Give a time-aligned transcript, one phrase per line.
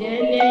[0.00, 0.49] Yeah.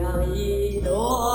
[0.00, 1.29] 像一朵